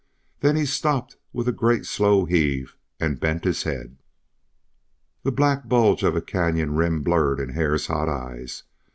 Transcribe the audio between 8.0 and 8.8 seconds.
eyes.